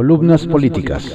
[0.00, 1.14] Columnas políticas.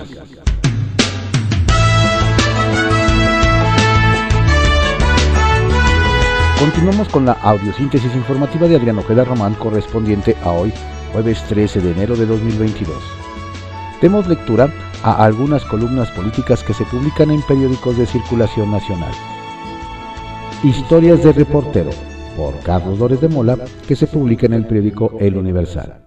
[6.59, 10.71] Continuamos con la audiosíntesis informativa de Adriano Ojeda Román correspondiente a hoy,
[11.11, 12.95] jueves 13 de enero de 2022.
[14.03, 14.71] Demos lectura
[15.01, 19.13] a algunas columnas políticas que se publican en periódicos de circulación nacional.
[20.63, 21.89] Historias de reportero,
[22.37, 23.57] por Carlos Dores de Mola,
[23.87, 26.04] que se publica en el periódico El Universal.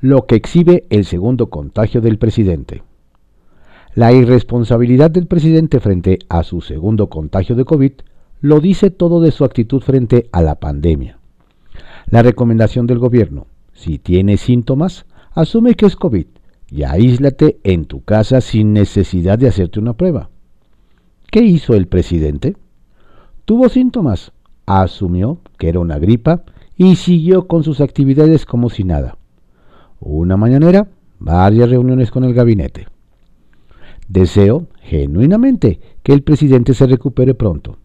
[0.00, 2.82] Lo que exhibe el segundo contagio del presidente.
[3.94, 7.92] La irresponsabilidad del presidente frente a su segundo contagio de COVID
[8.40, 11.18] lo dice todo de su actitud frente a la pandemia.
[12.10, 16.26] La recomendación del gobierno, si tienes síntomas, asume que es COVID
[16.70, 20.28] y aíslate en tu casa sin necesidad de hacerte una prueba.
[21.30, 22.56] ¿Qué hizo el presidente?
[23.44, 24.32] Tuvo síntomas,
[24.66, 26.42] asumió que era una gripa
[26.76, 29.16] y siguió con sus actividades como si nada.
[30.04, 30.86] Una mañanera,
[31.18, 32.86] varias reuniones con el gabinete.
[34.06, 37.78] Deseo genuinamente que el presidente se recupere pronto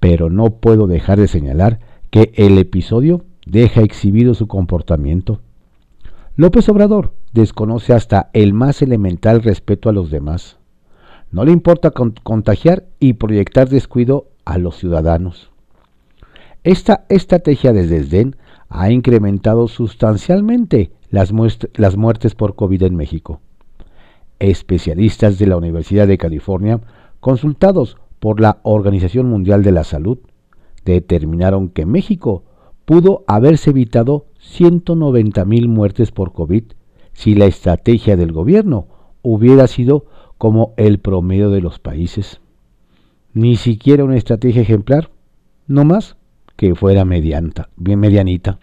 [0.00, 5.40] pero no puedo dejar de señalar que el episodio deja exhibido su comportamiento.
[6.36, 10.58] López Obrador desconoce hasta el más elemental respeto a los demás.
[11.30, 15.50] No le importa contagiar y proyectar descuido a los ciudadanos.
[16.64, 18.36] Esta estrategia de desdén
[18.68, 23.40] ha incrementado sustancialmente las, muertes por COVID en México.
[24.38, 26.80] Especialistas de la Universidad de California,
[27.20, 30.18] consultados por la Organización Mundial de la Salud
[30.84, 32.44] determinaron que México
[32.84, 36.64] pudo haberse evitado 190 mil muertes por COVID
[37.12, 38.86] si la estrategia del gobierno
[39.22, 40.06] hubiera sido
[40.38, 42.40] como el promedio de los países.
[43.34, 45.10] Ni siquiera una estrategia ejemplar,
[45.66, 46.16] no más
[46.56, 48.58] que fuera medianta, bien medianita.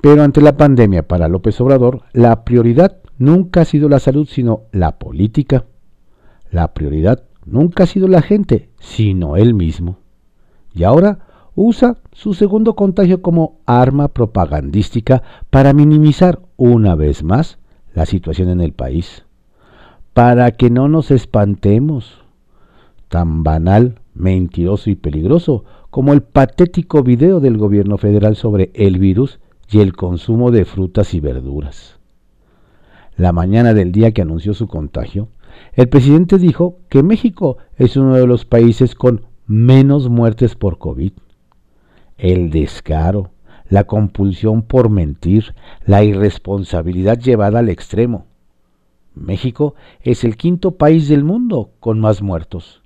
[0.00, 4.62] Pero ante la pandemia para López Obrador, la prioridad nunca ha sido la salud, sino
[4.72, 5.66] la política.
[6.50, 9.98] La prioridad nunca ha sido la gente, sino él mismo.
[10.74, 11.18] Y ahora
[11.54, 17.58] usa su segundo contagio como arma propagandística para minimizar una vez más
[17.92, 19.24] la situación en el país.
[20.14, 22.22] Para que no nos espantemos.
[23.08, 29.40] Tan banal, mentiroso y peligroso como el patético video del gobierno federal sobre el virus
[29.70, 31.98] y el consumo de frutas y verduras.
[33.16, 35.28] La mañana del día que anunció su contagio,
[35.74, 41.12] el presidente dijo que México es uno de los países con menos muertes por COVID.
[42.18, 43.30] El descaro,
[43.68, 45.54] la compulsión por mentir,
[45.84, 48.26] la irresponsabilidad llevada al extremo.
[49.14, 52.82] México es el quinto país del mundo con más muertos.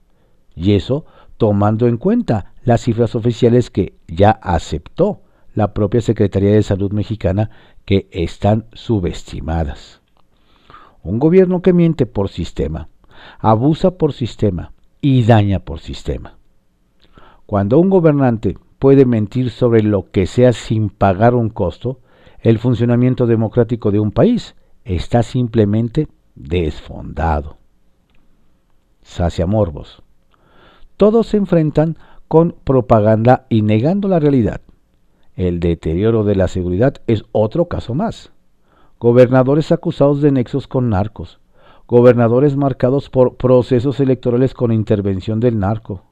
[0.54, 1.04] Y eso
[1.36, 5.20] tomando en cuenta las cifras oficiales que ya aceptó
[5.54, 7.50] la propia Secretaría de Salud mexicana
[7.84, 10.00] que están subestimadas.
[11.02, 12.88] Un gobierno que miente por sistema,
[13.38, 16.38] abusa por sistema y daña por sistema.
[17.46, 22.00] Cuando un gobernante puede mentir sobre lo que sea sin pagar un costo,
[22.40, 24.54] el funcionamiento democrático de un país
[24.84, 27.58] está simplemente desfondado.
[29.02, 30.02] Sacia Morbos.
[30.96, 31.96] Todos se enfrentan
[32.28, 34.60] con propaganda y negando la realidad.
[35.36, 38.32] El deterioro de la seguridad es otro caso más
[39.04, 41.38] gobernadores acusados de nexos con narcos,
[41.86, 46.04] gobernadores marcados por procesos electorales con intervención del narco,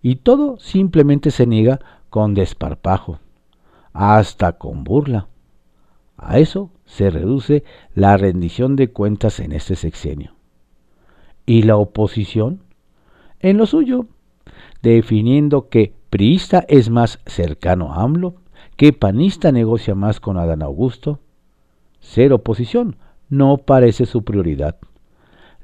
[0.00, 3.18] y todo simplemente se niega con desparpajo,
[3.92, 5.28] hasta con burla.
[6.16, 7.62] A eso se reduce
[7.94, 10.32] la rendición de cuentas en este sexenio.
[11.44, 12.62] ¿Y la oposición?
[13.40, 14.06] En lo suyo,
[14.80, 18.36] definiendo que priista es más cercano a AMLO,
[18.80, 21.18] que panista negocia más con Adán Augusto,
[22.00, 22.96] ser oposición
[23.28, 24.78] no parece su prioridad.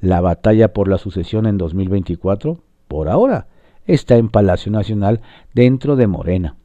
[0.03, 3.47] La batalla por la sucesión en 2024, por ahora,
[3.87, 5.23] está en Palacio Nacional
[5.55, 6.57] dentro de Morena.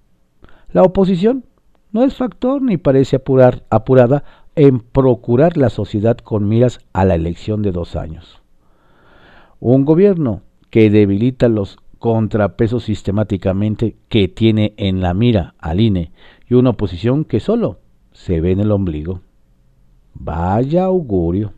[0.74, 1.46] La oposición
[1.94, 3.22] no es factor ni parece
[3.70, 8.42] apurada en procurar la sociedad con miras a la elección de dos años.
[9.62, 16.12] Un gobierno que debilita los contrapesos sistemáticamente que tiene en la mira al INE
[16.52, 17.80] y una oposición que solo
[18.12, 19.22] se ve en el ombligo.
[20.14, 21.54] Vaya augurio.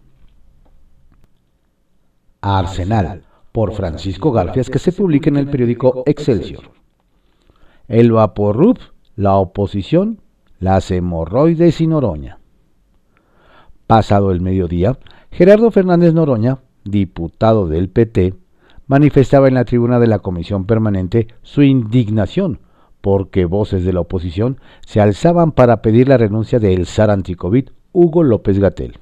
[2.42, 6.66] Arsenal, por Francisco Garfias, que se publica en el periódico Excelsior.
[7.88, 8.78] El Vaporrup,
[9.16, 10.20] la oposición,
[10.60, 12.38] las hemorroides y Noroña.
[13.88, 15.00] Pasado el mediodía,
[15.32, 18.36] Gerardo Fernández Noroña, diputado del PT,
[18.86, 22.60] manifestaba en la tribuna de la Comisión Permanente su indignación
[23.04, 27.68] porque voces de la oposición se alzaban para pedir la renuncia de El Zar Anticovid
[27.92, 28.98] Hugo López Gatel.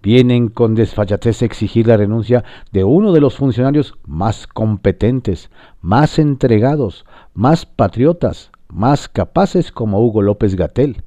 [0.00, 6.20] vienen con desfachatez a exigir la renuncia de uno de los funcionarios más competentes, más
[6.20, 7.04] entregados,
[7.34, 11.02] más patriotas, más capaces como Hugo López Gatel,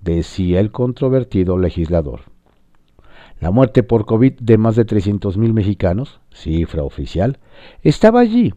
[0.00, 2.22] decía el controvertido legislador.
[3.38, 7.38] La muerte por COVID de más de 300.000 mexicanos, cifra oficial,
[7.82, 8.54] estaba allí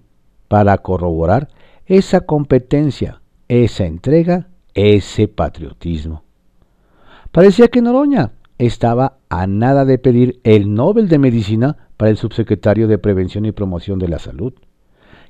[0.48, 1.50] para corroborar
[1.86, 6.24] esa competencia, esa entrega, ese patriotismo.
[7.32, 12.88] Parecía que Noroña estaba a nada de pedir el Nobel de Medicina para el subsecretario
[12.88, 14.54] de Prevención y Promoción de la Salud,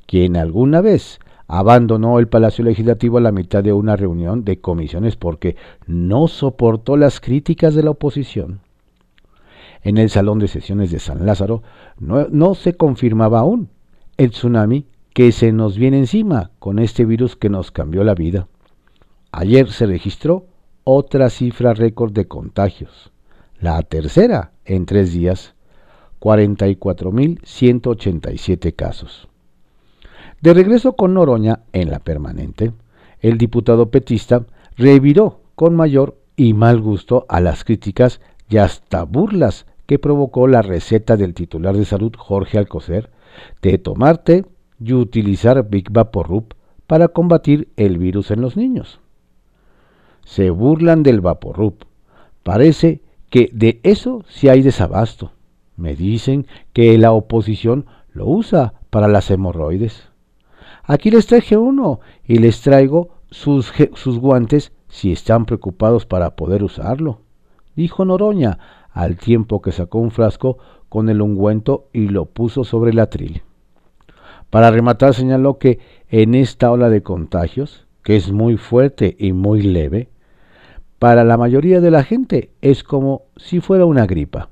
[0.05, 5.15] quien alguna vez abandonó el Palacio Legislativo a la mitad de una reunión de comisiones
[5.15, 5.55] porque
[5.85, 8.61] no soportó las críticas de la oposición.
[9.83, 11.61] En el Salón de Sesiones de San Lázaro
[11.99, 13.69] no, no se confirmaba aún
[14.17, 18.49] el tsunami que se nos viene encima con este virus que nos cambió la vida.
[19.31, 20.47] Ayer se registró
[20.83, 23.13] otra cifra récord de contagios,
[23.61, 25.55] la tercera en tres días,
[26.19, 29.29] 44.187 casos.
[30.41, 32.73] De regreso con Noroña en la permanente,
[33.21, 34.45] el diputado petista
[34.75, 38.19] reviró con mayor y mal gusto a las críticas
[38.49, 43.11] y hasta burlas que provocó la receta del titular de salud Jorge Alcocer
[43.61, 44.43] de tomarte
[44.79, 46.53] y utilizar Big Vaporub
[46.87, 48.99] para combatir el virus en los niños.
[50.23, 51.75] Se burlan del Vaporub.
[52.43, 55.31] Parece que de eso sí hay desabasto.
[55.77, 60.09] Me dicen que la oposición lo usa para las hemorroides.
[60.83, 66.63] Aquí les traje uno y les traigo sus, sus guantes si están preocupados para poder
[66.63, 67.19] usarlo,
[67.75, 68.59] dijo Noroña,
[68.91, 70.57] al tiempo que sacó un frasco
[70.87, 73.41] con el ungüento y lo puso sobre el atril.
[74.55, 79.61] Para rematar señaló que en esta ola de contagios, que es muy fuerte y muy
[79.61, 80.07] leve,
[80.97, 84.47] para la mayoría de la gente es como si fuera una gripa.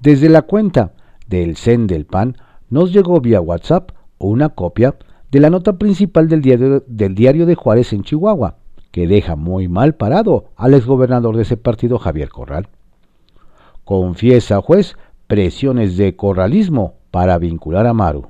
[0.00, 0.94] Desde la cuenta
[1.28, 2.38] del Zen del Pan
[2.70, 4.96] nos llegó vía WhatsApp una copia
[5.30, 6.42] de la nota principal del
[6.88, 8.56] del diario de Juárez en Chihuahua,
[8.90, 12.66] que deja muy mal parado al exgobernador de ese partido Javier Corral.
[13.84, 14.96] Confiesa juez
[15.28, 18.26] presiones de corralismo para vincular a Maru.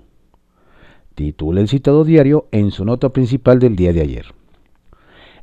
[1.14, 4.26] Titula el citado diario en su nota principal del día de ayer.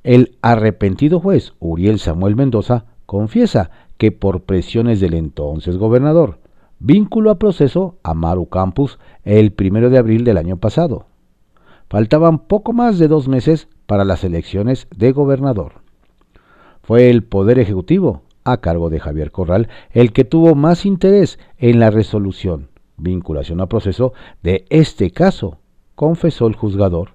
[0.03, 6.39] El arrepentido juez Uriel Samuel Mendoza confiesa que por presiones del entonces gobernador,
[6.79, 11.07] vínculo a proceso a Maru Campus el primero de abril del año pasado.
[11.89, 15.81] Faltaban poco más de dos meses para las elecciones de gobernador.
[16.83, 21.79] Fue el Poder Ejecutivo, a cargo de Javier Corral, el que tuvo más interés en
[21.79, 22.68] la resolución,
[22.99, 24.13] vinculación a proceso
[24.43, 25.57] de este caso,
[25.95, 27.11] confesó el juzgador.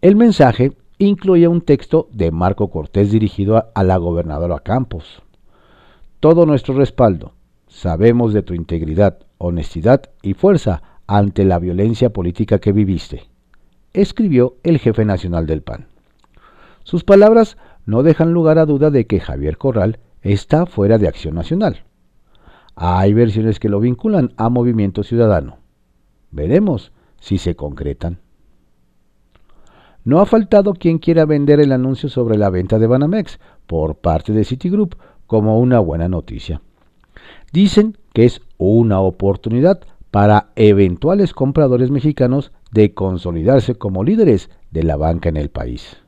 [0.00, 5.22] El mensaje incluía un texto de Marco Cortés dirigido a, la gobernadora Campos.
[6.20, 7.32] Todo nuestro respaldo.
[7.68, 13.28] Sabemos de tu integridad, honestidad y fuerza ante la violencia política que viviste,
[13.92, 15.86] escribió el jefe nacional del PAN.
[16.82, 17.56] Sus palabras
[17.86, 21.84] no dejan lugar a duda de que Javier Corral está fuera de acción nacional.
[22.82, 25.58] Hay versiones que lo vinculan a Movimiento Ciudadano.
[26.30, 28.20] Veremos si se concretan.
[30.02, 34.32] No ha faltado quien quiera vender el anuncio sobre la venta de Banamex por parte
[34.32, 34.96] de Citigroup
[35.26, 36.62] como una buena noticia.
[37.52, 44.96] Dicen que es una oportunidad para eventuales compradores mexicanos de consolidarse como líderes de la
[44.96, 45.98] banca en el país.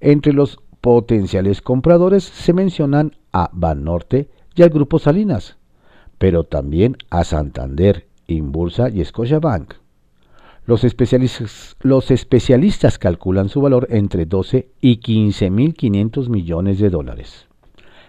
[0.00, 5.59] Entre los potenciales compradores se mencionan a Banorte y al Grupo Salinas,
[6.20, 9.72] pero también a Santander, Inbursa y Scotiabank.
[10.66, 17.46] Los especialistas, los especialistas calculan su valor entre 12 y 15.500 millones de dólares.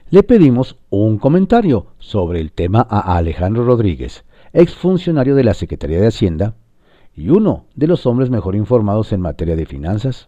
[0.09, 6.07] Le pedimos un comentario sobre el tema a Alejandro Rodríguez, exfuncionario de la Secretaría de
[6.07, 6.55] Hacienda
[7.15, 10.27] y uno de los hombres mejor informados en materia de finanzas.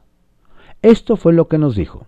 [0.81, 2.07] Esto fue lo que nos dijo.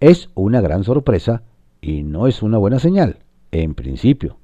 [0.00, 1.44] Es una gran sorpresa
[1.80, 3.20] y no es una buena señal,
[3.52, 4.38] en principio,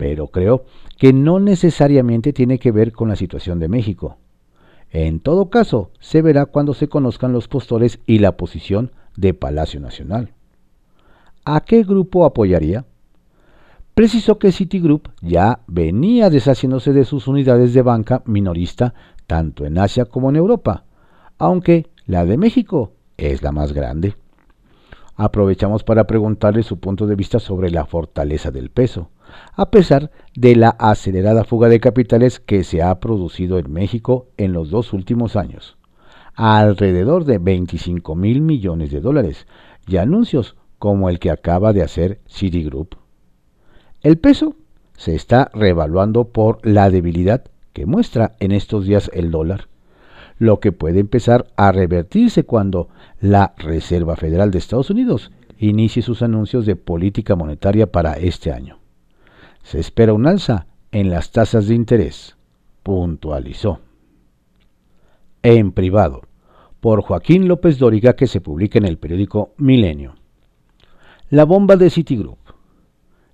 [0.00, 0.64] pero creo
[0.96, 4.16] que no necesariamente tiene que ver con la situación de México.
[4.90, 9.78] En todo caso, se verá cuando se conozcan los postores y la posición de Palacio
[9.78, 10.32] Nacional.
[11.44, 12.86] ¿A qué grupo apoyaría?
[13.92, 18.94] Precisó que Citigroup ya venía deshaciéndose de sus unidades de banca minorista
[19.26, 20.84] tanto en Asia como en Europa,
[21.36, 24.14] aunque la de México es la más grande.
[25.22, 29.10] Aprovechamos para preguntarle su punto de vista sobre la fortaleza del peso
[29.54, 34.52] a pesar de la acelerada fuga de capitales que se ha producido en México en
[34.54, 35.76] los dos últimos años,
[36.34, 39.46] alrededor de 25 mil millones de dólares,
[39.86, 42.96] y anuncios como el que acaba de hacer Citigroup.
[44.02, 44.54] El peso
[44.96, 49.68] se está revaluando por la debilidad que muestra en estos días el dólar,
[50.40, 52.88] lo que puede empezar a revertirse cuando
[53.20, 58.78] la Reserva Federal de Estados Unidos inicie sus anuncios de política monetaria para este año.
[59.62, 62.38] Se espera un alza en las tasas de interés,
[62.82, 63.80] puntualizó.
[65.42, 66.22] En privado,
[66.80, 70.14] por Joaquín López Dóriga que se publica en el periódico Milenio.
[71.28, 72.38] La bomba de Citigroup.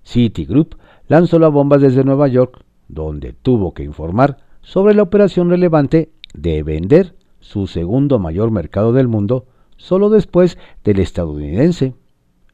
[0.03, 0.75] Citigroup
[1.07, 6.63] lanzó la bomba desde Nueva York, donde tuvo que informar sobre la operación relevante de
[6.63, 11.95] vender su segundo mayor mercado del mundo solo después del estadounidense,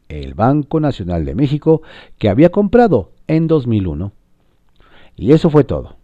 [0.08, 1.82] el Banco Nacional de México,
[2.18, 4.12] que había comprado en 2001.
[5.16, 5.96] Y eso fue todo.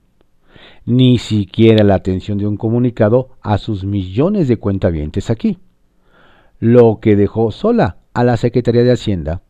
[0.85, 5.59] Ni siquiera la atención de un comunicado a sus millones de cuentavientes aquí.
[6.61, 9.43] Lo que dejó sola a la Secretaría de Hacienda,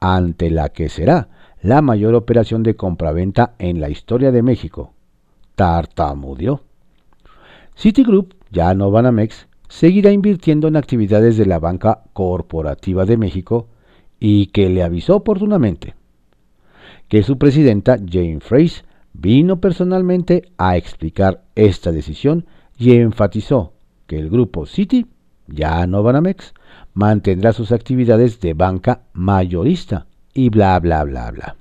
[0.00, 1.28] ante la que será
[1.60, 4.92] la mayor operación de compraventa en la historia de México.
[5.54, 6.65] Tartamudeó.
[7.76, 13.68] Citigroup, ya no Banamex, seguirá invirtiendo en actividades de la banca corporativa de México
[14.18, 15.94] y que le avisó oportunamente
[17.08, 22.46] que su presidenta Jane Fraser vino personalmente a explicar esta decisión
[22.78, 23.74] y enfatizó
[24.06, 25.06] que el grupo Citi,
[25.46, 26.54] ya no Banamex,
[26.94, 31.56] mantendrá sus actividades de banca mayorista y bla bla bla bla.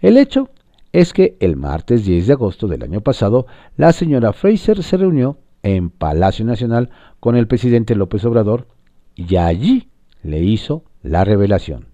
[0.00, 0.50] El hecho
[0.96, 5.36] es que el martes 10 de agosto del año pasado, la señora Fraser se reunió
[5.62, 6.88] en Palacio Nacional
[7.20, 8.66] con el presidente López Obrador
[9.14, 9.90] y allí
[10.22, 11.88] le hizo la revelación.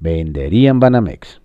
[0.00, 1.42] Venderían Banamex.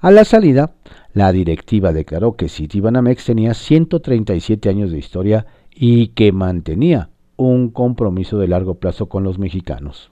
[0.00, 0.74] A la salida,
[1.12, 8.40] la directiva declaró que Citibanamex tenía 137 años de historia y que mantenía un compromiso
[8.40, 10.10] de largo plazo con los mexicanos.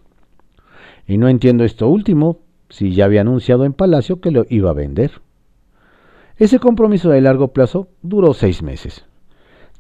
[1.05, 4.75] Y no entiendo esto último, si ya había anunciado en Palacio que lo iba a
[4.75, 5.21] vender.
[6.39, 9.05] Ese compromiso de largo plazo duró seis meses.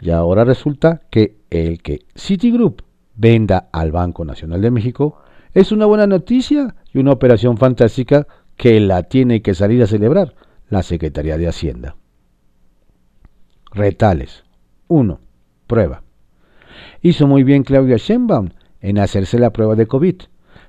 [0.01, 2.83] Y ahora resulta que el que Citigroup
[3.15, 5.21] venda al Banco Nacional de México
[5.55, 10.35] es una buena noticia y una operación fantástica que la tiene que salir a celebrar
[10.69, 11.97] la Secretaría de Hacienda.
[13.73, 14.45] Retales.
[14.89, 15.21] 1.
[15.67, 16.03] Prueba.
[17.03, 18.51] Hizo muy bien Claudia Sheinbaum
[18.81, 20.17] en hacerse la prueba de COVID,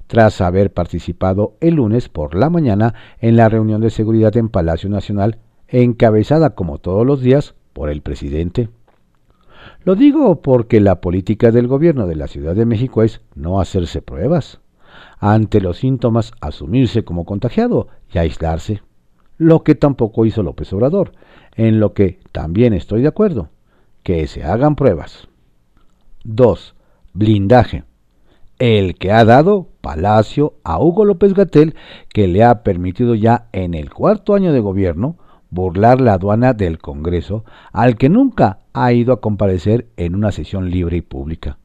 [0.07, 4.89] tras haber participado el lunes por la mañana en la reunión de seguridad en Palacio
[4.89, 5.39] Nacional,
[5.69, 8.69] encabezada como todos los días por el presidente.
[9.83, 14.01] Lo digo porque la política del gobierno de la Ciudad de México es no hacerse
[14.01, 14.59] pruebas.
[15.19, 18.81] Ante los síntomas, asumirse como contagiado y aislarse
[19.39, 21.13] lo que tampoco hizo López Obrador,
[21.55, 23.49] en lo que también estoy de acuerdo,
[24.03, 25.29] que se hagan pruebas.
[26.25, 26.75] 2.
[27.13, 27.85] Blindaje.
[28.59, 31.73] El que ha dado Palacio a Hugo López Gatel,
[32.13, 35.17] que le ha permitido ya en el cuarto año de gobierno
[35.49, 40.69] burlar la aduana del Congreso, al que nunca ha ido a comparecer en una sesión
[40.69, 41.57] libre y pública.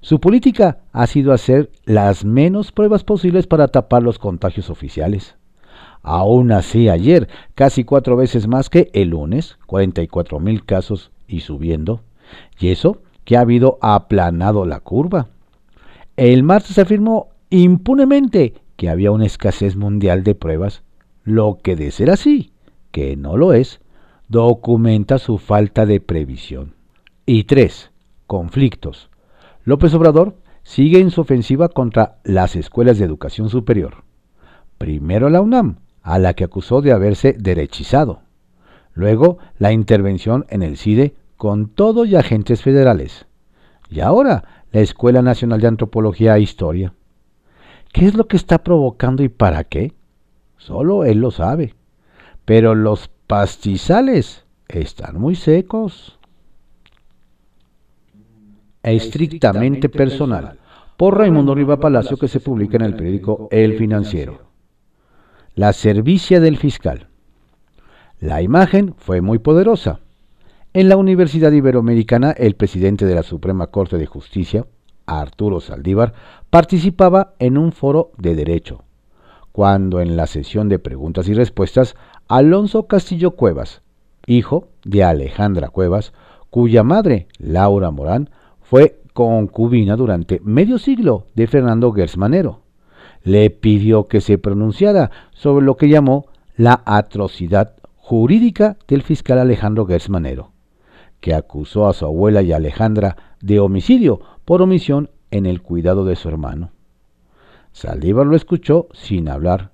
[0.00, 5.36] Su política ha sido hacer las menos pruebas posibles para tapar los contagios oficiales.
[6.02, 12.00] Aún así, ayer, casi cuatro veces más que el lunes, 44 mil casos y subiendo.
[12.58, 15.28] Y eso que ha habido aplanado la curva.
[16.16, 20.82] El martes afirmó impunemente que había una escasez mundial de pruebas,
[21.22, 22.51] lo que de ser así,
[22.92, 23.80] que no lo es,
[24.28, 26.74] documenta su falta de previsión.
[27.26, 27.90] Y tres,
[28.26, 29.10] conflictos.
[29.64, 34.04] López Obrador sigue en su ofensiva contra las escuelas de educación superior.
[34.78, 38.20] Primero la UNAM, a la que acusó de haberse derechizado.
[38.94, 43.26] Luego, la intervención en el CIDE con todo y agentes federales.
[43.88, 46.94] Y ahora, la Escuela Nacional de Antropología e Historia.
[47.92, 49.92] ¿Qué es lo que está provocando y para qué?
[50.56, 51.74] Solo él lo sabe.
[52.44, 56.18] Pero los pastizales están muy secos.
[58.82, 60.58] Estrictamente personal.
[60.96, 64.42] Por Raimundo Riva Palacio que se publica en el periódico El Financiero.
[65.54, 67.08] La servicia del fiscal.
[68.20, 70.00] La imagen fue muy poderosa.
[70.74, 74.64] En la Universidad Iberoamericana, el presidente de la Suprema Corte de Justicia,
[75.04, 76.14] Arturo Saldívar,
[76.48, 78.84] participaba en un foro de derecho,
[79.52, 81.96] cuando en la sesión de preguntas y respuestas,
[82.28, 83.82] Alonso Castillo Cuevas,
[84.26, 86.12] hijo de Alejandra Cuevas,
[86.50, 92.60] cuya madre, Laura Morán, fue concubina durante medio siglo de Fernando Gersmanero,
[93.22, 96.26] le pidió que se pronunciara sobre lo que llamó
[96.56, 100.50] la atrocidad jurídica del fiscal Alejandro Gersmanero,
[101.20, 106.16] que acusó a su abuela y Alejandra de homicidio por omisión en el cuidado de
[106.16, 106.70] su hermano.
[107.72, 109.72] Saldívar lo escuchó sin hablar.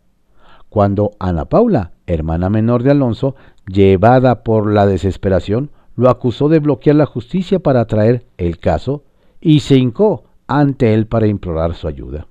[0.69, 3.37] Cuando Ana Paula, hermana menor de Alonso,
[3.67, 9.05] llevada por la desesperación, lo acusó de bloquear la justicia para traer el caso
[9.41, 12.27] y se hincó ante él para implorar su ayuda.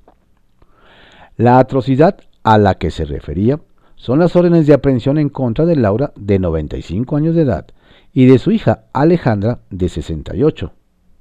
[1.38, 3.60] La atrocidad a la que se refería
[3.96, 7.68] son las órdenes de aprehensión en contra de Laura, de 95 años de edad,
[8.14, 10.72] y de su hija Alejandra, de 68,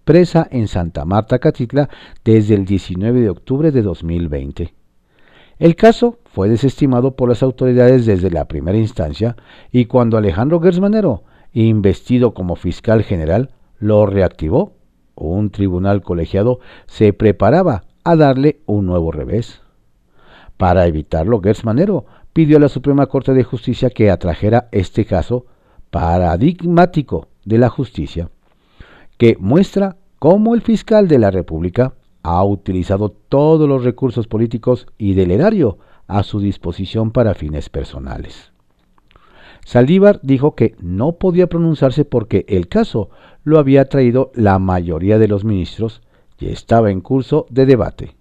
[0.05, 1.89] presa en Santa Marta, Catitla,
[2.25, 4.73] desde el 19 de octubre de 2020.
[5.59, 9.37] El caso fue desestimado por las autoridades desde la primera instancia
[9.73, 11.23] y cuando Alejandro Gersmanero,
[11.55, 14.75] investido como fiscal general, lo reactivó,
[15.15, 19.63] un tribunal colegiado se preparaba a darle un nuevo revés.
[20.59, 25.47] Para evitarlo, Gersmanero pidió a la Suprema Corte de Justicia que atrajera este caso
[25.91, 28.29] paradigmático de la justicia,
[29.17, 35.15] que muestra cómo el fiscal de la República ha utilizado todos los recursos políticos y
[35.15, 38.53] del erario a su disposición para fines personales.
[39.65, 43.11] Saldívar dijo que no podía pronunciarse porque el caso
[43.43, 46.03] lo había traído la mayoría de los ministros
[46.39, 48.17] y estaba en curso de debate.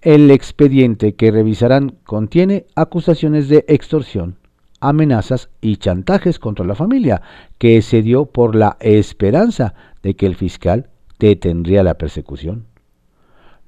[0.00, 4.36] El expediente que revisarán contiene acusaciones de extorsión,
[4.80, 7.22] amenazas y chantajes contra la familia,
[7.58, 12.66] que se dio por la esperanza de que el fiscal detendría la persecución.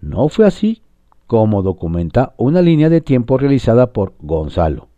[0.01, 0.83] No fue así
[1.27, 4.89] como documenta una línea de tiempo realizada por Gonzalo,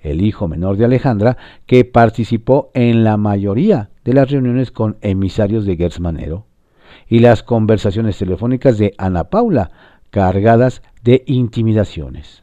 [0.00, 5.64] el hijo menor de Alejandra, que participó en la mayoría de las reuniones con emisarios
[5.64, 6.46] de Gersmanero,
[7.08, 9.70] y las conversaciones telefónicas de Ana Paula,
[10.10, 12.42] cargadas de intimidaciones.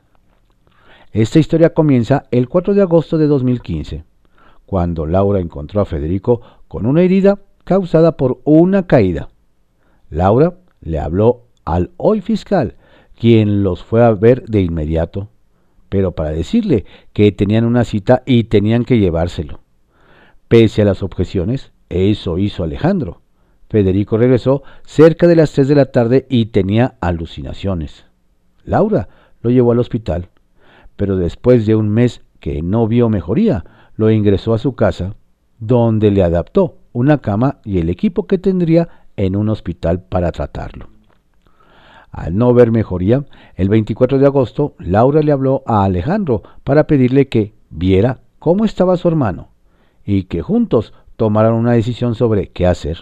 [1.12, 4.04] Esta historia comienza el 4 de agosto de 2015,
[4.66, 9.30] cuando Laura encontró a Federico con una herida causada por una caída.
[10.10, 12.76] Laura le habló al hoy fiscal,
[13.18, 15.30] quien los fue a ver de inmediato,
[15.90, 19.62] pero para decirle que tenían una cita y tenían que llevárselo.
[20.48, 23.22] Pese a las objeciones, eso hizo Alejandro.
[23.70, 28.06] Federico regresó cerca de las 3 de la tarde y tenía alucinaciones.
[28.64, 29.10] Laura
[29.42, 30.30] lo llevó al hospital,
[30.96, 35.16] pero después de un mes que no vio mejoría, lo ingresó a su casa,
[35.60, 40.95] donde le adaptó una cama y el equipo que tendría en un hospital para tratarlo.
[42.16, 43.26] Al no ver mejoría,
[43.56, 48.96] el 24 de agosto, Laura le habló a Alejandro para pedirle que viera cómo estaba
[48.96, 49.50] su hermano
[50.06, 53.00] y que juntos tomaran una decisión sobre qué hacer.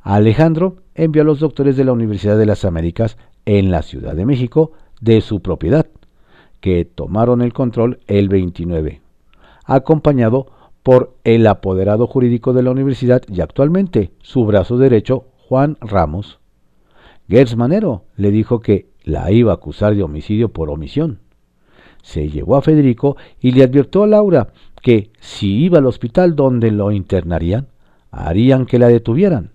[0.00, 4.24] Alejandro envió a los doctores de la Universidad de las Américas en la Ciudad de
[4.24, 5.86] México de su propiedad,
[6.62, 9.02] que tomaron el control el 29,
[9.66, 10.46] acompañado
[10.82, 16.38] por el apoderado jurídico de la universidad y actualmente su brazo derecho, Juan Ramos.
[17.28, 21.20] Gertz Manero le dijo que la iba a acusar de homicidio por omisión.
[22.02, 24.48] Se llevó a Federico y le advirtió a Laura
[24.82, 27.68] que si iba al hospital donde lo internarían,
[28.10, 29.52] harían que la detuvieran.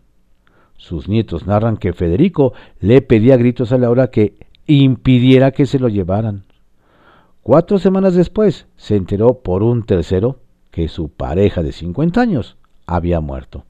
[0.78, 4.34] Sus nietos narran que Federico le pedía gritos a Laura que
[4.66, 6.46] impidiera que se lo llevaran.
[7.44, 10.40] Cuatro semanas después se enteró por un tercero
[10.72, 13.66] que su pareja de 50 años había muerto.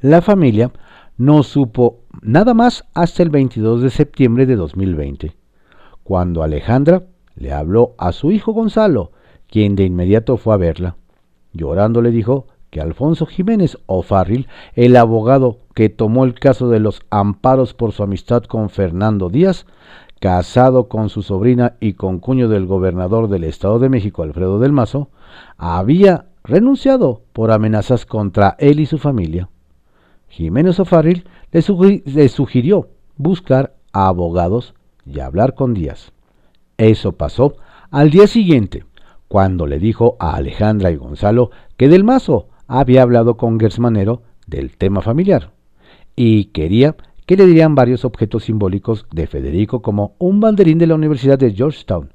[0.00, 0.70] La familia
[1.18, 5.36] no supo nada más hasta el 22 de septiembre de 2020,
[6.02, 7.04] cuando Alejandra
[7.34, 9.12] le habló a su hijo Gonzalo,
[9.48, 10.96] quien de inmediato fue a verla.
[11.52, 17.02] Llorando le dijo que Alfonso Jiménez O'Farrill, el abogado que tomó el caso de los
[17.10, 19.66] amparos por su amistad con Fernando Díaz,
[20.20, 24.72] casado con su sobrina y con cuño del gobernador del Estado de México, Alfredo del
[24.72, 25.08] Mazo,
[25.56, 29.48] había renunciado por amenazas contra él y su familia.
[30.28, 36.12] Jiménez O'Farrill le, sugirió buscar a abogados y hablar con Díaz.
[36.78, 37.56] Eso pasó
[37.90, 38.84] al día siguiente,
[39.28, 44.76] cuando le dijo a Alejandra y Gonzalo que Del Mazo había hablado con Gersmanero del
[44.76, 45.52] tema familiar
[46.16, 50.96] y quería que le dirían varios objetos simbólicos de Federico como un banderín de la
[50.96, 52.12] Universidad de Georgetown,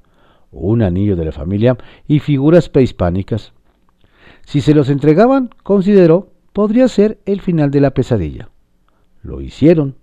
[0.51, 3.53] un anillo de la familia y figuras prehispánicas.
[4.45, 8.49] Si se los entregaban, consideró, podría ser el final de la pesadilla.
[9.25, 9.95] Lo hicieron,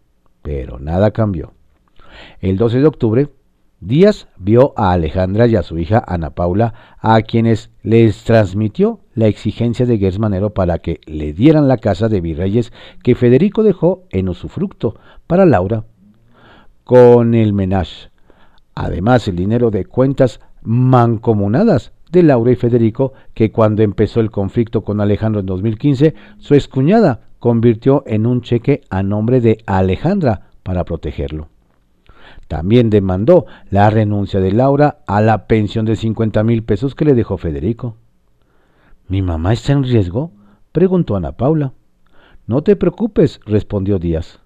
[0.43, 1.53] pero nada cambió.
[2.41, 3.29] El 12 de octubre,
[3.79, 9.29] Díaz vio a Alejandra y a su hija Ana Paula, a quienes les transmitió la
[9.29, 12.73] exigencia de Gersmanero para que le dieran la casa de virreyes
[13.05, 14.97] que Federico dejó en usufructo
[15.29, 15.85] para Laura,
[16.83, 18.11] con el menage.
[18.75, 24.83] Además, el dinero de cuentas mancomunadas de Laura y Federico, que cuando empezó el conflicto
[24.83, 30.85] con Alejandro en 2015, su excuñada convirtió en un cheque a nombre de Alejandra para
[30.85, 31.49] protegerlo.
[32.47, 37.15] También demandó la renuncia de Laura a la pensión de 50 mil pesos que le
[37.15, 37.97] dejó Federico.
[39.09, 40.31] ¿Mi mamá está en riesgo?
[40.71, 41.73] preguntó Ana Paula.
[42.47, 44.39] No te preocupes, respondió Díaz.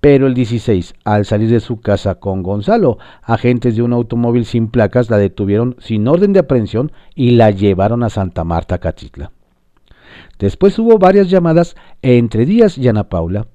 [0.00, 4.68] Pero el 16, al salir de su casa con Gonzalo, agentes de un automóvil sin
[4.68, 9.32] placas la detuvieron sin orden de aprehensión y la llevaron a Santa Marta, Catitla.
[10.38, 13.46] Después hubo varias llamadas entre Díaz y Ana Paula,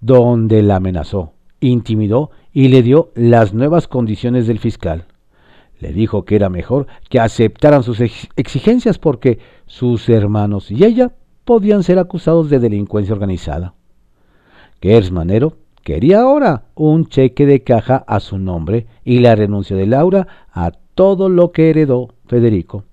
[0.00, 5.06] donde la amenazó, intimidó y le dio las nuevas condiciones del fiscal.
[5.80, 11.12] Le dijo que era mejor que aceptaran sus exigencias porque sus hermanos y ella
[11.44, 13.74] podían ser acusados de delincuencia organizada.
[14.82, 19.86] Gers Manero quería ahora un cheque de caja a su nombre y la renuncia de
[19.86, 22.84] Laura a todo lo que heredó Federico.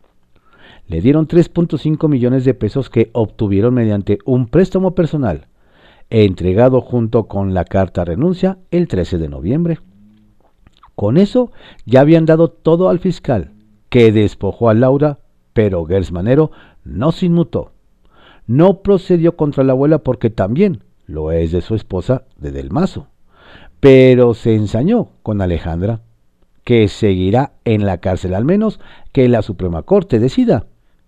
[0.88, 5.48] Le dieron 3.5 millones de pesos que obtuvieron mediante un préstamo personal,
[6.10, 9.80] entregado junto con la carta renuncia el 13 de noviembre.
[10.96, 11.52] Con eso
[11.86, 13.52] ya habían dado todo al fiscal,
[13.90, 15.20] que despojó a Laura,
[15.54, 16.52] pero Gersmanero
[16.84, 17.72] no se inmutó
[18.48, 23.08] no procedió contra la abuela porque también lo es de su esposa de Del Mazo,
[23.80, 26.02] pero se ensañó con Alejandra,
[26.64, 28.80] que seguirá en la cárcel al menos
[29.12, 30.66] que la Suprema Corte decida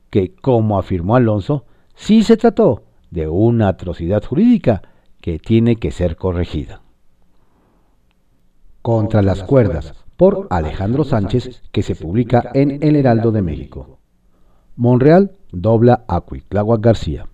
[0.10, 1.65] que, como afirmó Alonso,
[1.96, 4.82] sí se trató de una atrocidad jurídica
[5.22, 6.82] que tiene que ser corregida.
[8.82, 14.00] Contra las cuerdas, por Alejandro Sánchez, que se publica en El Heraldo de México.
[14.76, 17.28] Monreal dobla a Cuitláhuac García.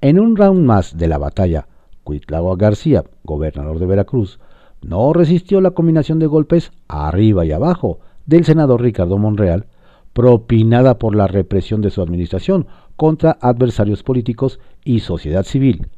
[0.00, 1.68] En un round más de la batalla,
[2.04, 4.40] Cuitláhuac García, gobernador de Veracruz,
[4.82, 9.66] no resistió la combinación de golpes arriba y abajo del senador Ricardo Monreal,
[10.12, 15.88] propinada por la represión de su administración contra adversarios políticos y sociedad civil,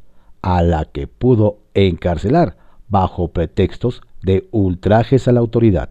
[0.43, 2.57] a la que pudo encarcelar
[2.89, 5.91] bajo pretextos de ultrajes a la autoridad.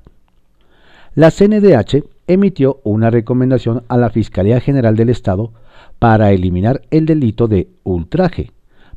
[1.15, 5.51] La CNDH emitió una recomendación a la Fiscalía General del Estado
[5.99, 8.51] para eliminar el delito de ultraje,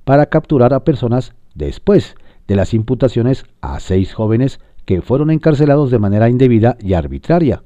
[0.05, 2.15] para capturar a personas después
[2.47, 7.63] de las imputaciones a seis jóvenes que fueron encarcelados de manera indebida y arbitraria,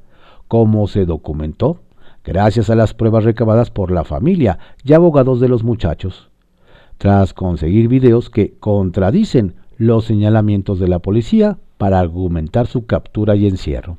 [0.50, 1.78] como se documentó
[2.24, 6.28] gracias a las pruebas recabadas por la familia y abogados de los muchachos.
[6.98, 13.46] Tras conseguir videos que contradicen los señalamientos de la policía para argumentar su captura y
[13.46, 13.98] encierro.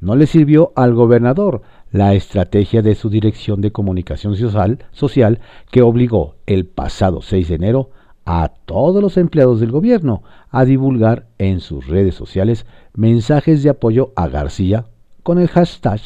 [0.00, 1.60] No le sirvió al gobernador
[1.90, 7.54] la estrategia de su Dirección de Comunicación Social, social que obligó el pasado 6 de
[7.56, 7.90] enero
[8.24, 14.12] a todos los empleados del gobierno a divulgar en sus redes sociales mensajes de apoyo
[14.16, 14.86] a García
[15.22, 16.00] con el hashtag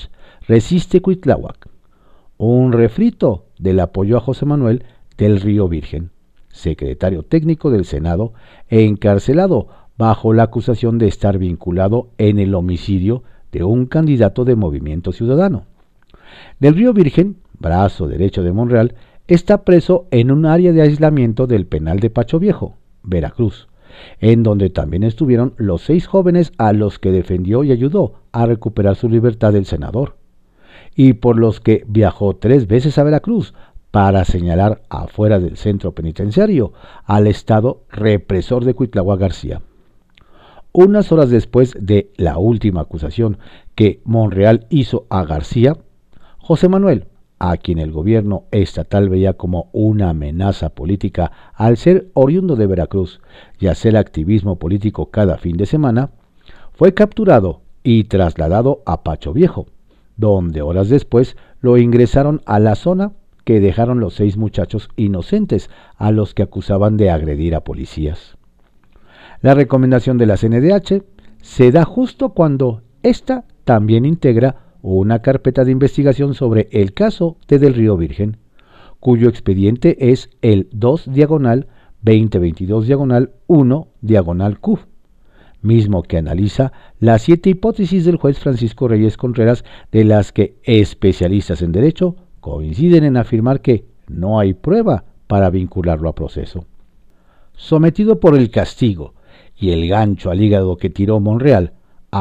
[0.49, 1.69] Resiste Cuitláhuac,
[2.39, 4.85] un refrito del apoyo a José Manuel
[5.17, 6.11] del Río Virgen,
[6.51, 8.33] secretario técnico del Senado,
[8.69, 15.13] encarcelado bajo la acusación de estar vinculado en el homicidio de un candidato de Movimiento
[15.13, 15.65] Ciudadano.
[16.61, 18.95] Del Río Virgen, brazo derecho de Monreal,
[19.27, 23.69] está preso en un área de aislamiento del penal de Pacho Viejo, Veracruz,
[24.21, 28.97] en donde también estuvieron los seis jóvenes a los que defendió y ayudó a recuperar
[28.97, 30.17] su libertad el senador,
[30.95, 33.55] y por los que viajó tres veces a Veracruz
[33.91, 36.73] para señalar afuera del centro penitenciario
[37.05, 39.63] al Estado represor de Cuitlagua García.
[40.73, 43.39] Unas horas después de la última acusación
[43.75, 45.79] que Monreal hizo a García,
[46.37, 47.07] José Manuel,
[47.39, 53.21] a quien el gobierno estatal veía como una amenaza política al ser oriundo de Veracruz
[53.59, 56.11] y hacer activismo político cada fin de semana,
[56.73, 59.67] fue capturado y trasladado a Pacho Viejo,
[60.17, 63.13] donde horas después lo ingresaron a la zona
[63.45, 68.37] que dejaron los seis muchachos inocentes a los que acusaban de agredir a policías.
[69.41, 71.03] La recomendación de la CNDH
[71.43, 77.59] se da justo cuando ésta también integra una carpeta de investigación sobre el caso de
[77.59, 78.37] Del Río Virgen,
[79.01, 81.67] cuyo expediente es el 2 diagonal
[82.03, 84.79] 2022 diagonal 1 diagonal Q,
[85.61, 91.63] mismo que analiza las siete hipótesis del juez Francisco Reyes Contreras de las que especialistas
[91.63, 96.65] en derecho coinciden en afirmar que no hay prueba para vincularlo a proceso.
[97.57, 99.15] Sometido por el castigo
[99.57, 101.73] y el gancho al hígado que tiró Monreal,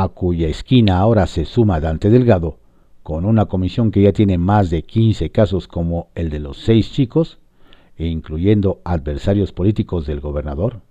[0.04, 2.58] a cuya esquina ahora se suma Dante Delgado,
[3.02, 6.92] con una comisión que ya tiene más de 15 casos como el de los seis
[6.92, 7.40] chicos,
[7.96, 10.82] e incluyendo adversarios políticos del gobernador,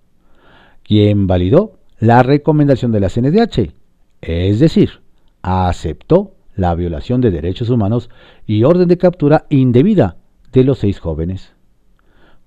[0.81, 3.73] quien validó la recomendación de la CNDH,
[4.21, 5.01] es decir,
[5.43, 8.09] aceptó la violación de derechos humanos
[8.47, 10.17] y orden de captura indebida
[10.51, 11.53] de los seis jóvenes.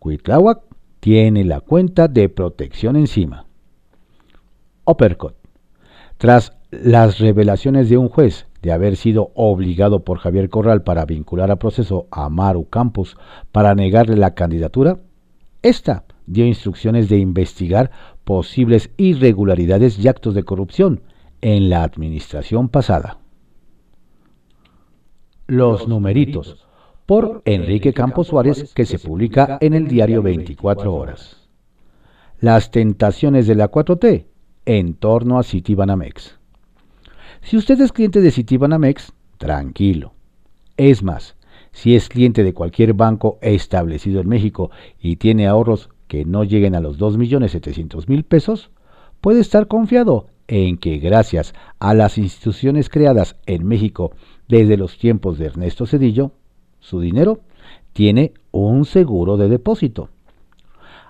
[0.01, 0.63] Cuitláhuac
[0.99, 3.47] tiene la cuenta de protección encima.
[4.85, 5.39] Uppercut.
[6.19, 11.53] Tras las revelaciones de un juez de haber sido obligado por Javier Corral para vincular
[11.53, 13.17] a proceso a Maru Campos
[13.53, 14.99] para negarle la candidatura,
[15.63, 17.93] esta dio instrucciones de investigar
[18.25, 21.03] posibles irregularidades y actos de corrupción
[21.41, 23.19] en la administración pasada.
[25.47, 26.67] Los numeritos,
[27.07, 31.49] por Enrique Campos Suárez, que se publica en el diario 24 Horas.
[32.41, 34.27] Las tentaciones de la 4T
[34.69, 36.39] en torno a Citibanamex.
[37.41, 40.13] Si usted es cliente de Citibanamex, tranquilo.
[40.77, 41.37] Es más,
[41.73, 46.75] si es cliente de cualquier banco establecido en México y tiene ahorros que no lleguen
[46.75, 48.71] a los 2.700.000 pesos,
[49.23, 54.13] puede estar confiado en que gracias a las instituciones creadas en México
[54.49, 56.33] desde los tiempos de Ernesto Cedillo,
[56.79, 57.41] su dinero
[57.95, 60.11] tiene un seguro de depósito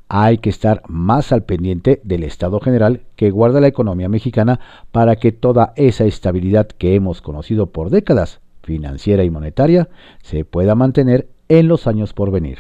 [0.08, 4.58] hay que estar más al pendiente del estado general que guarda la economía mexicana
[4.90, 9.88] para que toda esa estabilidad que hemos conocido por décadas, financiera y monetaria,
[10.22, 12.58] se pueda mantener en los años por venir.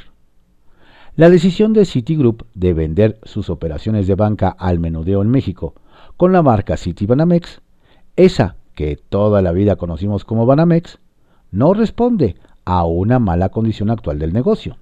[1.16, 5.74] La decisión de Citigroup de vender sus operaciones de banca al menudeo en México
[6.16, 7.60] con la marca Citibanamex,
[8.16, 10.98] esa que toda la vida conocimos como Banamex,
[11.50, 14.76] no responde a una mala condición actual del negocio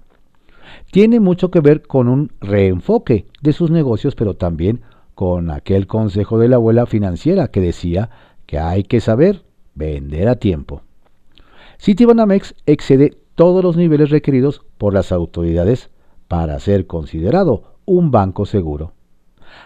[0.90, 4.82] tiene mucho que ver con un reenfoque de sus negocios, pero también
[5.14, 8.10] con aquel consejo de la abuela financiera que decía
[8.46, 10.82] que hay que saber vender a tiempo.
[11.78, 15.90] Citibanamex excede todos los niveles requeridos por las autoridades
[16.28, 18.92] para ser considerado un banco seguro.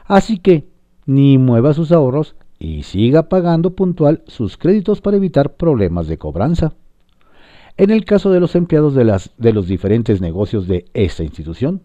[0.05, 0.69] Así que
[1.07, 6.75] ni mueva sus ahorros y siga pagando puntual sus créditos para evitar problemas de cobranza.
[7.81, 11.81] En el caso de los empleados de, las, de los diferentes negocios de esta institución,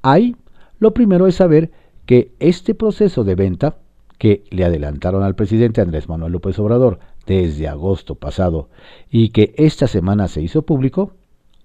[0.00, 0.36] ahí
[0.78, 1.72] lo primero es saber
[2.04, 3.78] que este proceso de venta
[4.18, 8.68] que le adelantaron al presidente Andrés Manuel López Obrador desde agosto pasado
[9.10, 11.14] y que esta semana se hizo público,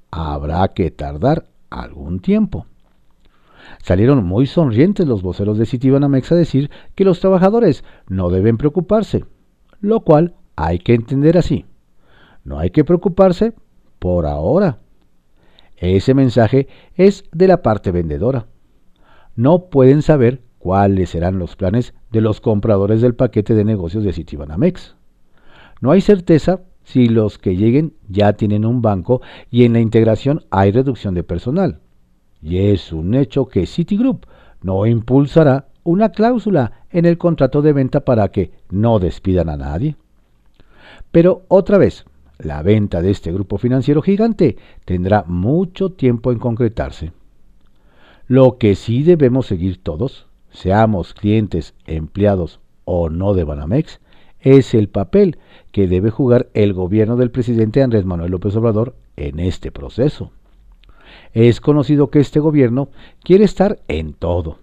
[0.09, 2.65] habrá que tardar algún tiempo.
[3.83, 9.23] Salieron muy sonrientes los voceros de Citibanamex a decir que los trabajadores no deben preocuparse,
[9.81, 11.67] lo cual hay que entender así.
[12.43, 13.53] No hay que preocuparse
[13.99, 14.79] por ahora.
[15.77, 18.47] Ese mensaje es de la parte vendedora.
[19.35, 24.13] No pueden saber cuáles serán los planes de los compradores del paquete de negocios de
[24.13, 24.95] Citibanamex.
[25.79, 30.43] No hay certeza si los que lleguen ya tienen un banco y en la integración
[30.51, 31.79] hay reducción de personal.
[32.41, 34.25] Y es un hecho que Citigroup
[34.61, 39.95] no impulsará una cláusula en el contrato de venta para que no despidan a nadie.
[41.11, 42.05] Pero otra vez,
[42.43, 47.11] la venta de este grupo financiero gigante tendrá mucho tiempo en concretarse.
[48.27, 53.99] Lo que sí debemos seguir todos, seamos clientes, empleados o no de Banamex,
[54.39, 55.37] es el papel
[55.71, 60.31] que debe jugar el gobierno del presidente Andrés Manuel López Obrador en este proceso.
[61.33, 62.89] Es conocido que este gobierno
[63.23, 64.59] quiere estar en todo.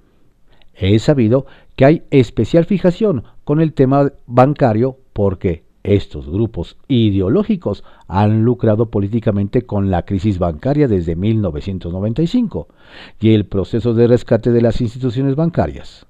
[0.75, 8.45] Es sabido que hay especial fijación con el tema bancario porque estos grupos ideológicos han
[8.45, 12.69] lucrado políticamente con la crisis bancaria desde 1995
[13.21, 16.07] y el proceso de rescate de las instituciones bancarias.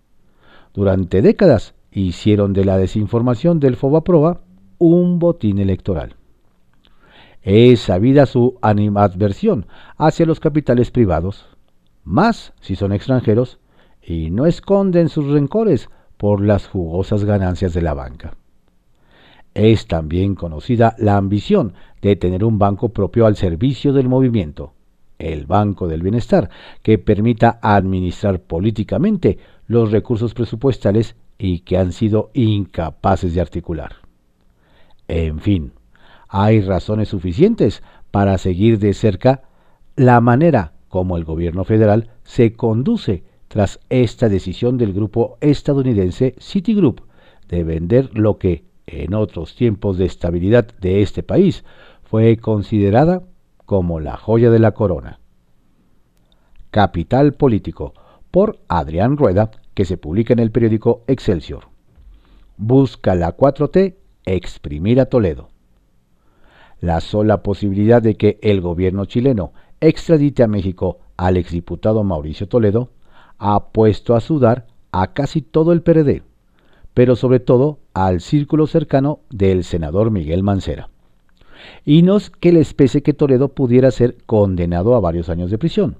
[0.74, 4.40] Durante décadas hicieron de la desinformación del Fobaproa
[4.78, 6.16] un botín electoral.
[7.42, 11.46] Es sabida su animadversión hacia los capitales privados,
[12.04, 13.58] más si son extranjeros,
[14.02, 18.34] y no esconden sus rencores por las jugosas ganancias de la banca.
[19.58, 24.72] Es también conocida la ambición de tener un banco propio al servicio del movimiento,
[25.18, 26.48] el Banco del Bienestar,
[26.84, 33.96] que permita administrar políticamente los recursos presupuestales y que han sido incapaces de articular.
[35.08, 35.72] En fin,
[36.28, 39.42] hay razones suficientes para seguir de cerca
[39.96, 47.00] la manera como el gobierno federal se conduce tras esta decisión del grupo estadounidense Citigroup
[47.48, 51.64] de vender lo que en otros tiempos de estabilidad de este país,
[52.04, 53.22] fue considerada
[53.66, 55.20] como la joya de la corona.
[56.70, 57.94] Capital Político,
[58.30, 61.68] por Adrián Rueda, que se publica en el periódico Excelsior.
[62.56, 65.48] Busca la 4T exprimir a Toledo.
[66.80, 72.90] La sola posibilidad de que el gobierno chileno extradite a México al exdiputado Mauricio Toledo
[73.38, 76.22] ha puesto a sudar a casi todo el PRD
[76.98, 80.88] pero sobre todo al círculo cercano del senador Miguel Mancera.
[81.84, 85.58] Y no es que les pese que Toledo pudiera ser condenado a varios años de
[85.58, 85.94] prisión,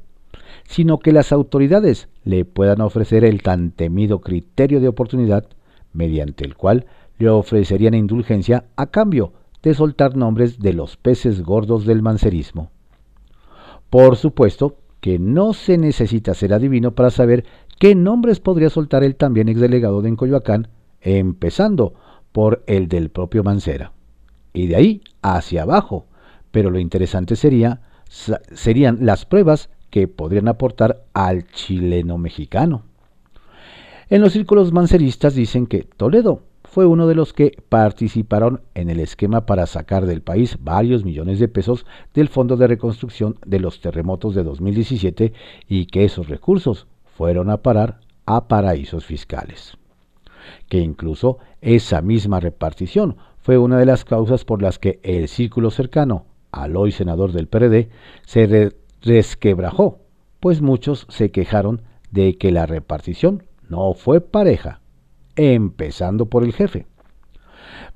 [0.64, 5.46] sino que las autoridades le puedan ofrecer el tan temido criterio de oportunidad
[5.92, 6.86] mediante el cual
[7.20, 9.32] le ofrecerían indulgencia a cambio
[9.62, 12.72] de soltar nombres de los peces gordos del mancerismo.
[13.88, 17.44] Por supuesto que no se necesita ser adivino para saber
[17.78, 20.66] qué nombres podría soltar el también exdelegado de Encoyoacán,
[21.00, 21.94] empezando
[22.32, 23.92] por el del propio Mancera.
[24.52, 26.06] Y de ahí hacia abajo.
[26.50, 27.80] Pero lo interesante sería,
[28.54, 32.84] serían las pruebas que podrían aportar al chileno mexicano.
[34.10, 39.00] En los círculos manceristas dicen que Toledo fue uno de los que participaron en el
[39.00, 43.80] esquema para sacar del país varios millones de pesos del Fondo de Reconstrucción de los
[43.80, 45.32] Terremotos de 2017
[45.66, 49.76] y que esos recursos fueron a parar a paraísos fiscales.
[50.68, 55.70] Que incluso esa misma repartición fue una de las causas por las que el círculo
[55.70, 57.88] cercano al hoy senador del PRD
[58.26, 60.00] se resquebrajó,
[60.40, 64.80] pues muchos se quejaron de que la repartición no fue pareja
[65.36, 66.86] empezando por el jefe.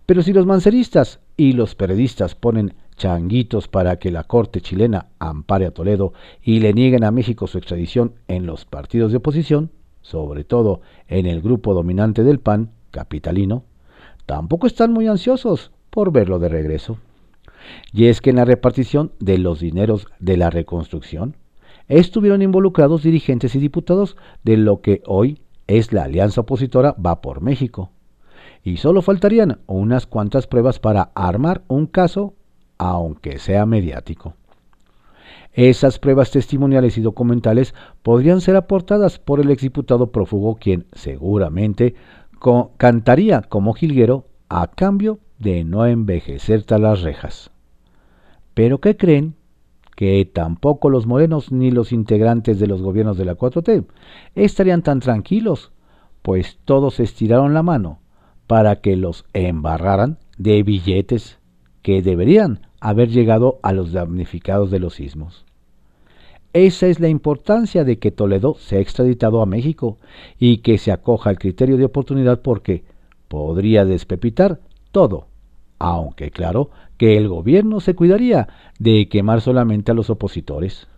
[0.06, 5.66] Pero si los manceristas y los periodistas ponen changuitos para que la corte chilena ampare
[5.66, 6.12] a Toledo
[6.42, 9.70] y le nieguen a México su extradición en los partidos de oposición,
[10.02, 13.64] sobre todo en el grupo dominante del PAN, capitalino,
[14.26, 16.98] tampoco están muy ansiosos por verlo de regreso.
[17.92, 21.36] Y es que en la repartición de los dineros de la reconstrucción
[21.88, 27.40] estuvieron involucrados dirigentes y diputados de lo que hoy es la alianza opositora Va por
[27.40, 27.90] México.
[28.64, 32.34] Y solo faltarían unas cuantas pruebas para armar un caso,
[32.78, 34.34] aunque sea mediático.
[35.52, 41.94] Esas pruebas testimoniales y documentales podrían ser aportadas por el exdiputado prófugo, quien seguramente
[42.76, 47.50] cantaría como jilguero a cambio de no envejecer tras las rejas.
[48.54, 49.34] Pero ¿qué creen?
[49.96, 53.84] que tampoco los morenos ni los integrantes de los gobiernos de la 4T
[54.34, 55.72] estarían tan tranquilos,
[56.22, 58.00] pues todos estiraron la mano
[58.46, 61.38] para que los embarraran de billetes
[61.82, 65.44] que deberían haber llegado a los damnificados de los sismos.
[66.52, 69.98] Esa es la importancia de que Toledo sea extraditado a México
[70.38, 72.84] y que se acoja al criterio de oportunidad porque
[73.28, 74.58] podría despepitar
[74.90, 75.28] todo,
[75.78, 78.48] aunque claro que el gobierno se cuidaría
[78.80, 80.88] de quemar solamente a los opositores.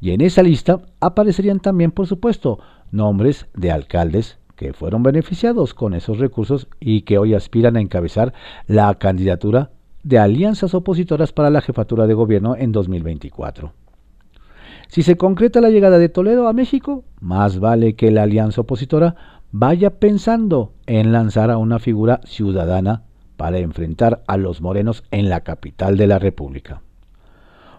[0.00, 2.60] Y en esa lista aparecerían también, por supuesto,
[2.92, 8.32] nombres de alcaldes que fueron beneficiados con esos recursos y que hoy aspiran a encabezar
[8.68, 9.72] la candidatura
[10.04, 13.72] de alianzas opositoras para la jefatura de gobierno en 2024.
[14.88, 19.16] Si se concreta la llegada de Toledo a México, más vale que la alianza opositora
[19.50, 23.02] vaya pensando en lanzar a una figura ciudadana
[23.36, 26.82] para enfrentar a los morenos en la capital de la República.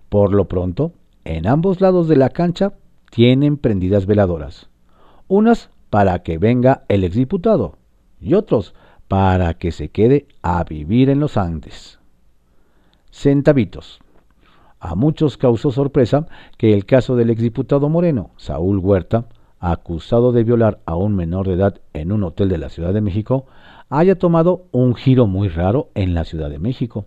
[0.09, 2.73] Por lo pronto, en ambos lados de la cancha
[3.11, 4.69] tienen prendidas veladoras,
[5.27, 7.77] unas para que venga el exdiputado
[8.19, 8.73] y otros
[9.07, 11.94] para que se quede a vivir en los Andes.
[13.15, 14.01] Centavitos.
[14.77, 20.81] A muchos causó sorpresa que el caso del exdiputado moreno, Saúl Huerta, acusado de violar
[20.85, 23.45] a un menor de edad en un hotel de la Ciudad de México,
[23.89, 27.05] haya tomado un giro muy raro en la Ciudad de México.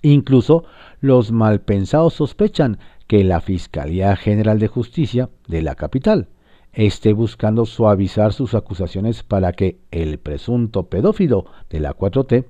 [0.00, 0.64] Incluso
[1.00, 6.28] los malpensados sospechan que la Fiscalía General de Justicia de la capital
[6.72, 12.46] esté buscando suavizar sus acusaciones para que el presunto pedófilo de la 4T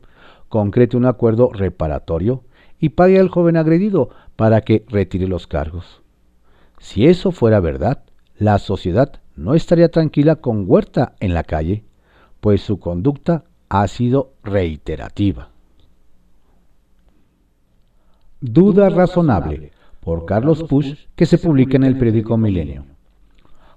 [0.49, 2.45] concrete un acuerdo reparatorio
[2.83, 6.03] y pague al joven agredido para que retire los cargos.
[6.79, 8.03] Si eso fuera verdad,
[8.37, 11.85] la sociedad no estaría tranquila con Huerta en la calle
[12.43, 15.51] pues su conducta ha sido reiterativa.
[18.41, 22.85] Duda razonable, por Carlos Push, que se publica en el periódico Milenio.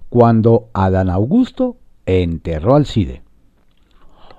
[0.10, 3.22] Cuando Adán Augusto enterró al CIDE.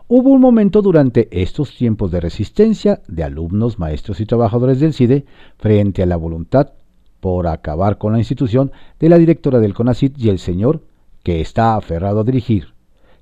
[0.09, 5.25] Hubo un momento durante estos tiempos de resistencia de alumnos, maestros y trabajadores del CIDE
[5.59, 6.75] frente a la voluntad
[7.19, 10.83] por acabar con la institución de la directora del CONACIT y el señor
[11.25, 12.69] que está aferrado a dirigir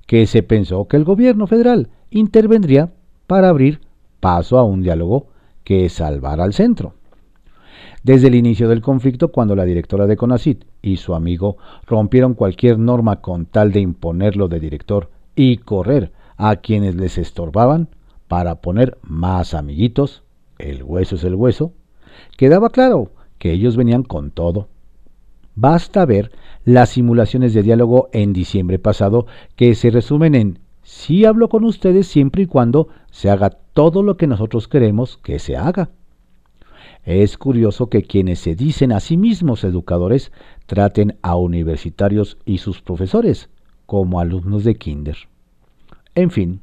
[0.07, 2.93] que se pensó que el gobierno federal intervendría
[3.26, 3.80] para abrir
[4.20, 5.28] paso a un diálogo
[5.64, 6.93] que salvara al centro.
[8.03, 11.57] Desde el inicio del conflicto, cuando la directora de CONACIT y su amigo
[11.87, 17.89] rompieron cualquier norma con tal de imponerlo de director y correr a quienes les estorbaban
[18.28, 20.22] para poner más amiguitos,
[20.59, 21.72] el hueso es el hueso,
[22.37, 24.68] quedaba claro que ellos venían con todo.
[25.55, 26.32] Basta ver
[26.64, 29.26] las simulaciones de diálogo en diciembre pasado
[29.57, 34.16] que se resumen en sí hablo con ustedes siempre y cuando se haga todo lo
[34.16, 35.91] que nosotros queremos que se haga.
[37.05, 40.32] Es curioso que quienes se dicen a sí mismos educadores
[40.66, 43.51] traten a universitarios y sus profesores
[43.87, 45.16] como alumnos de kinder.
[46.15, 46.61] En fin,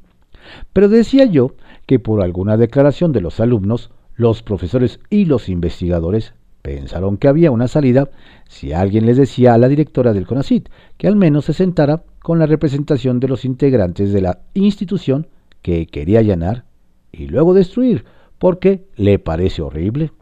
[0.72, 1.54] Pero decía yo
[1.86, 7.50] que por alguna declaración de los alumnos, los profesores y los investigadores pensaron que había
[7.50, 8.10] una salida
[8.48, 12.38] si alguien les decía a la directora del CONACIT que al menos se sentara con
[12.38, 15.26] la representación de los integrantes de la institución
[15.60, 16.64] que quería allanar
[17.10, 18.04] y luego destruir,
[18.38, 20.12] porque le parece horrible.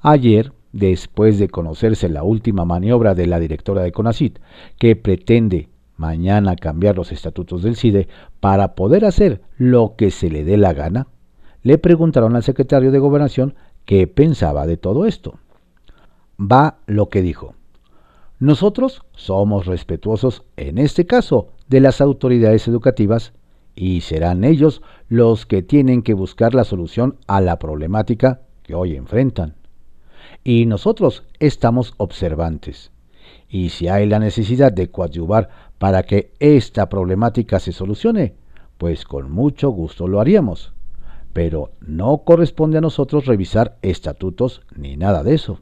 [0.00, 4.38] Ayer, después de conocerse la última maniobra de la directora de CONACIT,
[4.78, 5.68] que pretende
[6.02, 8.08] mañana cambiar los estatutos del CIDE
[8.40, 11.06] para poder hacer lo que se le dé la gana,
[11.62, 15.38] le preguntaron al secretario de Gobernación qué pensaba de todo esto.
[16.40, 17.54] Va lo que dijo.
[18.40, 23.32] Nosotros somos respetuosos, en este caso, de las autoridades educativas
[23.76, 28.96] y serán ellos los que tienen que buscar la solución a la problemática que hoy
[28.96, 29.54] enfrentan.
[30.42, 32.90] Y nosotros estamos observantes.
[33.48, 35.50] Y si hay la necesidad de coadyuvar
[35.82, 38.36] para que esta problemática se solucione,
[38.78, 40.72] pues con mucho gusto lo haríamos.
[41.32, 45.58] Pero no corresponde a nosotros revisar estatutos ni nada de eso.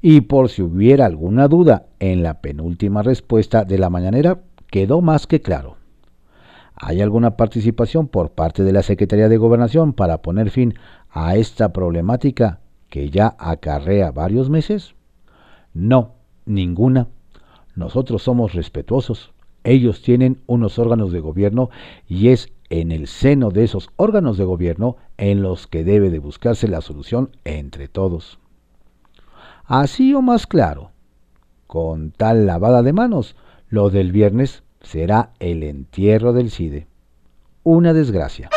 [0.00, 5.26] Y por si hubiera alguna duda en la penúltima respuesta de la mañanera, quedó más
[5.26, 5.76] que claro.
[6.76, 10.74] ¿Hay alguna participación por parte de la Secretaría de Gobernación para poner fin
[11.10, 14.94] a esta problemática que ya acarrea varios meses?
[15.74, 16.14] No,
[16.46, 17.08] ninguna.
[17.80, 19.32] Nosotros somos respetuosos.
[19.64, 21.70] Ellos tienen unos órganos de gobierno
[22.06, 26.18] y es en el seno de esos órganos de gobierno en los que debe de
[26.18, 28.38] buscarse la solución entre todos.
[29.64, 30.90] Así o más claro,
[31.66, 33.34] con tal lavada de manos,
[33.70, 36.86] lo del viernes será el entierro del CIDE.
[37.62, 38.50] Una desgracia.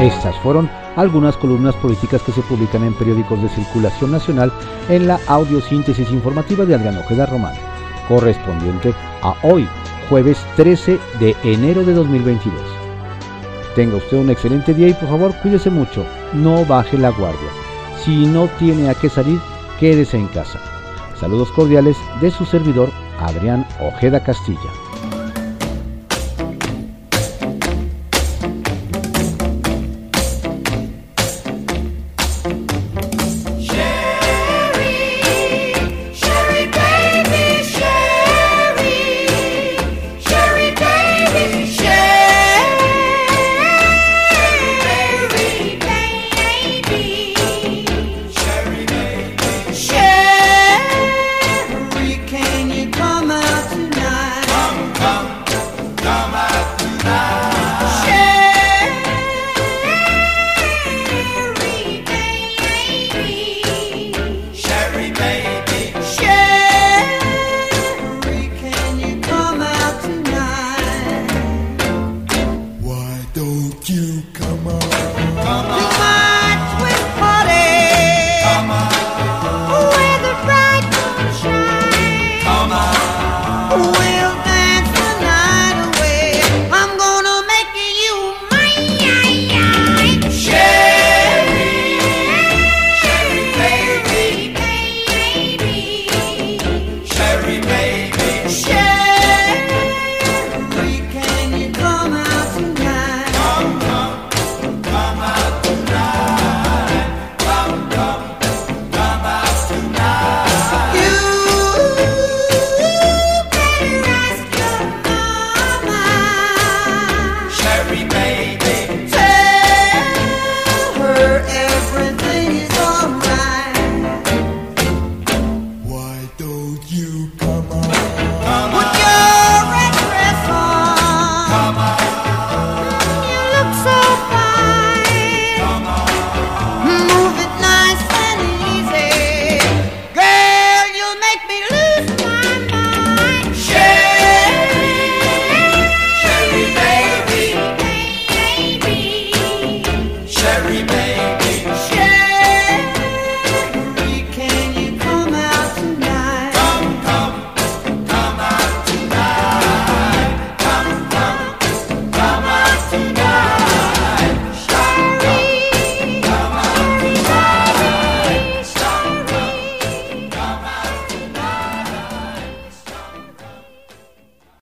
[0.00, 4.52] Estas fueron algunas columnas políticas que se publican en periódicos de circulación nacional
[4.90, 7.54] en la audiosíntesis informativa de Adrián Ojeda Román,
[8.06, 8.92] correspondiente
[9.22, 9.66] a hoy,
[10.10, 12.60] jueves 13 de enero de 2022.
[13.74, 17.48] Tenga usted un excelente día y por favor cuídese mucho, no baje la guardia.
[18.04, 19.40] Si no tiene a qué salir,
[19.80, 20.60] quédese en casa.
[21.18, 24.85] Saludos cordiales de su servidor Adrián Ojeda Castilla.